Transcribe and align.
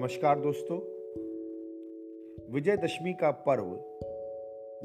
नमस्कार 0.00 0.40
दोस्तों। 0.40 0.78
विजयदशमी 2.54 3.12
का 3.12 3.30
पर्व 3.30 3.64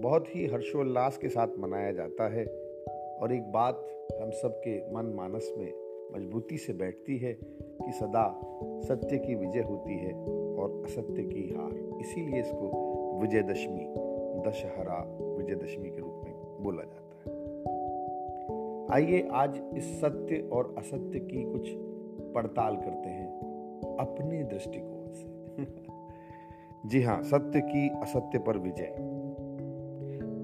बहुत 0.01 0.35
ही 0.35 0.47
हर्षोल्लास 0.47 1.17
के 1.17 1.29
साथ 1.29 1.47
मनाया 1.59 1.91
जाता 1.91 2.27
है 2.27 2.45
और 3.21 3.33
एक 3.33 3.51
बात 3.51 4.07
हम 4.21 4.31
सबके 4.31 4.93
मन 4.93 5.05
मानस 5.05 5.53
में 5.57 5.73
मजबूती 6.15 6.57
से 6.57 6.73
बैठती 6.73 7.17
है 7.17 7.33
कि 7.61 7.91
सदा 7.91 8.41
सत्य 8.87 9.17
की 9.17 9.35
विजय 9.35 9.59
होती 9.59 9.97
है 9.97 10.13
और 10.55 10.83
असत्य 10.85 11.23
की 11.23 11.53
हार। 11.53 11.99
इसीलिए 12.01 12.39
इसको 12.39 12.71
विजयदशमी, 13.21 13.85
दशहरा 14.49 15.17
विजयदशमी 15.37 15.89
के 15.89 15.99
रूप 16.01 16.21
में 16.23 16.63
बोला 16.63 16.83
जाता 16.83 17.29
है। 17.29 17.37
आइए 18.91 19.27
आज 19.31 19.61
इस 19.77 20.01
सत्य 20.01 20.49
और 20.53 20.75
असत्य 20.77 21.19
की 21.19 21.51
कुछ 21.51 21.71
पड़ताल 22.33 22.75
करते 22.75 23.09
हैं 23.09 23.55
अपने 23.99 24.43
दृष्टिकोण 24.43 24.94
जी 26.85 27.01
हाँ 27.01 27.23
सत्य 27.23 27.61
की 27.61 27.89
असत्य 27.89 28.39
पर 28.39 28.57
विजय। 28.57 28.95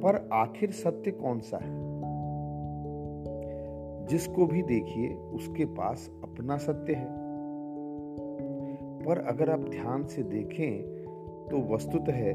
पर 0.03 0.29
आखिर 0.33 0.71
सत्य 0.71 1.11
कौन 1.11 1.39
सा 1.39 1.57
है? 1.57 1.91
जिसको 4.05 4.45
भी 4.45 4.61
देखिए, 4.61 5.13
उसके 5.13 5.65
पास 5.65 6.09
अपना 6.23 6.57
सत्य 6.57 6.93
है। 6.93 7.07
पर 9.05 9.17
अगर 9.17 9.49
आप 9.49 9.59
ध्यान 9.59 10.03
से 10.03 10.23
देखें 10.23 10.81
तो 11.51 11.75
वस्तुत 11.75 12.09
है, 12.09 12.33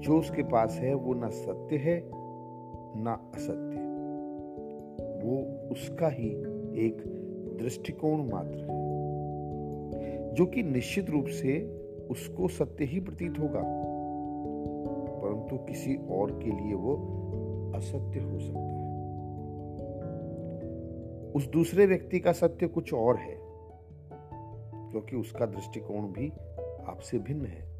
जो 0.00 0.18
उसके 0.18 0.42
पास 0.42 0.78
है, 0.82 0.94
वो 0.94 1.14
ना 1.14 1.28
सत्य 1.28 1.76
है, 1.76 2.10
ना 3.02 3.30
असत्य 3.34 3.86
वो 5.24 5.68
उसका 5.72 6.08
ही 6.08 6.28
एक 6.86 7.02
दृष्टिकोण 7.62 8.18
मात्र 8.28 8.58
है, 8.58 10.34
जो 10.34 10.46
कि 10.46 10.62
निश्चित 10.62 11.10
रूप 11.10 11.26
से 11.26 11.85
उसको 12.10 12.48
सत्य 12.48 12.84
ही 12.84 13.00
प्रतीत 13.00 13.38
होगा। 13.38 13.62
परंतु 15.22 15.64
किसी 15.64 15.96
और 15.96 16.30
के 16.30 16.50
लिए 16.50 16.74
वो 16.74 16.92
असत्य 17.76 18.20
हो 18.20 18.38
सकता 18.38 18.60
है। 18.60 18.86
उस 21.32 21.48
दूसरे 21.48 21.86
व्यक्ति 21.86 22.20
का 22.20 22.32
सत्य 22.32 22.66
कुछ 22.66 22.94
और 22.94 23.16
है, 23.16 23.38
क्योंकि 24.90 25.16
उसका 25.16 25.46
दृष्टिकोण 25.46 26.02
भी 26.02 26.32
आपसे 26.86 27.18
भिन्न 27.18 27.46
है। 27.46 27.78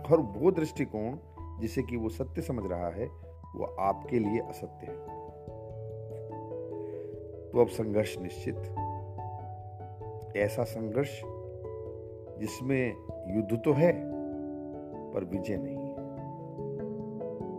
और 0.00 0.20
वो 0.20 0.50
दृष्टिकोण, 0.50 1.16
जिसे 1.60 1.82
कि 1.82 1.96
वो 1.96 2.08
सत्य 2.08 2.42
समझ 2.42 2.70
रहा 2.70 2.88
है, 2.88 3.06
वो 3.56 3.64
आपके 3.64 4.18
लिए 4.18 4.38
असत्य 4.38 4.86
है। 4.86 5.16
तो 7.50 7.60
अब 7.60 7.66
संघर्ष 7.68 8.18
निश्चित। 8.18 8.56
ऐसा 10.36 10.64
संघर्ष 10.64 11.22
जिसमें 12.38 12.94
युद्ध 13.36 13.62
तो 13.64 13.72
है, 13.72 13.92
पर 15.12 15.24
विजय 15.24 15.56
नहीं 15.56 15.76
है। 15.76 15.96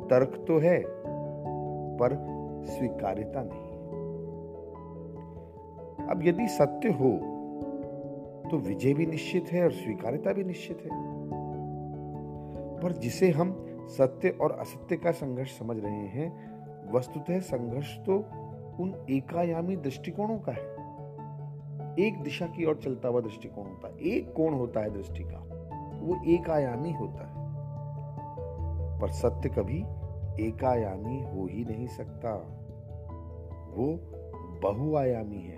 तर्क 0.08 0.45
तो 0.47 0.58
है, 0.58 0.83
पर 1.97 2.16
स्वीकार्यता 2.66 3.44
नहीं 3.44 3.67
अब 6.08 6.22
यदि 6.23 6.48
सत्य 6.48 6.89
हो 6.89 7.09
तो 8.50 8.58
विजय 8.58 8.94
भी 8.94 9.05
निश्चित 9.05 9.45
है 9.52 9.64
और 9.64 9.72
स्वीकार्यता 9.72 10.33
भी 10.33 10.44
निश्चित 10.44 10.78
है। 10.78 10.89
पर 12.80 12.92
जिसे 12.92 13.30
हम 13.30 13.66
सत्य 13.88 14.30
और 14.30 14.52
असत्य 14.52 14.98
का 14.98 15.11
संघर्ष 15.11 15.59
समझ 15.59 15.80
रहे 15.80 16.08
हैं, 16.08 16.30
वस्तुतः 16.92 17.39
संघर्ष 17.39 17.98
तो 17.98 18.17
उन 18.83 19.05
एकायामी 19.09 19.75
दृष्टिकोणों 19.75 20.39
का 20.39 20.52
है। 20.52 20.77
एक 21.99 22.21
दिशा 22.23 22.45
की 22.45 22.65
ओर 22.65 22.75
चलता 22.75 23.09
हुआ 23.09 23.21
दृष्टिकोण 23.21 23.65
होता 23.65 23.87
है। 23.87 23.99
एक 23.99 24.33
कोण 24.33 24.53
होता 24.53 24.79
है 24.79 24.89
दृष्टि 24.89 25.23
का, 25.23 25.37
वो 26.02 26.23
एक 26.25 26.49
आयामी 26.49 26.91
होता 26.91 27.27
है। 27.27 27.47
पर 28.99 29.09
सत्य 29.09 29.49
कभी 29.49 29.83
एकायामी 30.39 31.21
हो 31.23 31.47
ही 31.47 31.63
नहीं 31.63 31.87
सकता। 31.87 32.33
वो 33.73 33.87
बहुआयामी 34.61 35.37
है 35.37 35.57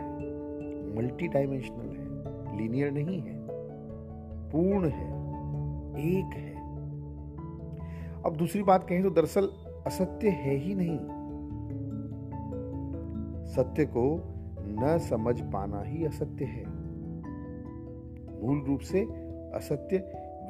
मल्टी 0.95 1.27
डायमेंशनल 1.27 1.89
है 1.89 2.57
लीनियर 2.57 2.91
नहीं 2.91 3.21
है, 3.21 3.39
पूर्ण 4.49 4.89
है, 4.89 5.09
एक 5.99 6.33
है। 6.33 6.55
अब 8.23 8.35
दूसरी 8.37 8.63
बात 8.63 8.83
कहें 8.83 9.03
तो 9.03 9.09
दरअसल 9.09 9.49
असत्य 9.85 10.29
है 10.29 10.55
ही 10.55 10.75
नहीं। 10.75 10.99
सत्य 13.45 13.85
को 13.85 14.28
न 14.83 14.97
समझ 14.97 15.41
पाना 15.41 15.83
ही 15.83 16.05
असत्य 16.05 16.45
है। 16.45 16.63
मूल 18.41 18.65
रूप 18.67 18.79
से 18.79 18.99
असत्य 19.55 19.97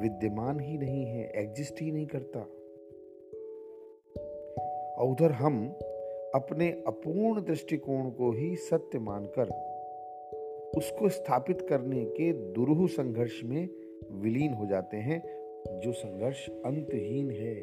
विद्यमान 0.02 0.60
ही 0.60 0.78
नहीं 0.78 1.04
है 1.04 1.30
एग्जिस्ट 1.30 1.82
ही 1.82 1.92
नहीं 1.92 2.06
करता। 2.06 2.40
और 4.94 5.08
उधर 5.08 5.32
हम 5.32 5.68
अपने 6.34 6.82
अपूर्ण 6.86 7.44
दृष्टिकोण 7.44 8.10
को 8.10 8.32
ही 8.32 8.56
सत्य 8.56 8.98
मानकर 8.98 9.70
उसको 10.76 11.08
स्थापित 11.08 11.66
करने 11.68 12.04
के 12.04 12.32
दुरूह 12.32 12.86
संघर्ष 12.86 13.40
में 13.44 13.68
विलीन 14.10 14.52
हो 14.52 14.66
जाते 14.66 14.96
हैं, 14.96 15.22
जो 15.80 15.92
संघर्ष 15.92 16.50
अंतहीन 16.50 17.30
है। 17.30 17.54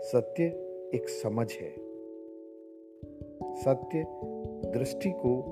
सत्य 0.00 0.44
एक 0.94 1.08
समझ 1.08 1.52
है। 1.52 1.91
सत्य 3.54 4.06
दृष्टि 4.74 5.10
को 5.10 5.42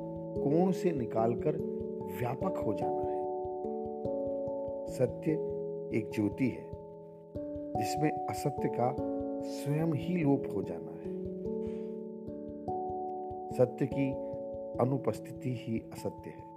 कोण 0.44 0.70
से 0.70 0.92
निकालकर 0.92 1.56
व्यापक 2.18 2.58
हो 2.58 2.74
जाना 2.74 3.02
है। 3.02 3.20
सत्य 4.86 5.32
एक 5.94 6.10
ज्योति 6.14 6.48
है, 6.48 6.70
जिसमें 7.76 8.10
असत्य 8.10 8.68
का 8.68 8.96
स्वयं 9.42 9.92
ही 9.94 10.16
लोप 10.16 10.42
हो 10.56 10.62
जाना 10.62 10.90
है। 10.90 11.24
सत्य 13.52 13.86
की 13.86 14.12
अनुपस्थिति 14.80 15.56
ही 15.60 15.78
असत्य 15.92 16.30
है। 16.30 16.50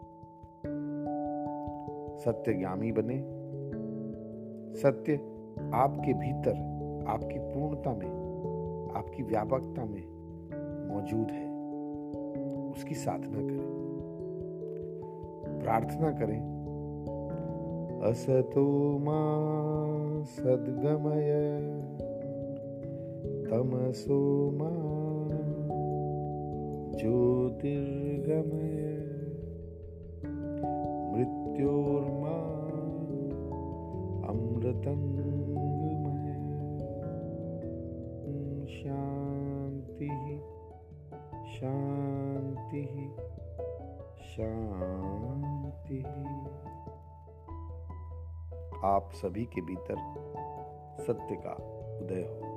सत्य 2.17 2.53
ज्ञानी 2.53 2.91
बने। 2.91 3.43
सत्य 4.81 5.13
आपके 5.73 6.13
भीतर, 6.13 6.55
आपकी 7.07 7.39
पूर्णता 7.39 7.93
में, 7.93 8.09
आपकी 8.95 9.23
व्यापकता 9.23 9.85
में 9.85 10.12
मौजूद 10.93 11.27
है 11.31 11.53
उसकी 12.71 12.95
साधना 12.95 13.37
करें। 13.37 13.83
प्रार्थना 15.63 16.11
करें। 16.11 16.53
असतो 18.03 18.99
सदगमय 20.23 21.59
तमसो 23.49 24.49
ज्योतिर्गमय 26.97 28.83
मृत्योर्मा 31.13 32.37
अमृतंगमय 34.29 35.32
शांति 42.73 43.13
शांति 44.23 46.03
आप 48.83 49.09
सभी 49.13 49.45
के 49.45 49.61
भीतर 49.61 49.95
सत्य 51.07 51.35
का 51.35 51.53
उदय 52.01 52.21
हो। 52.21 52.52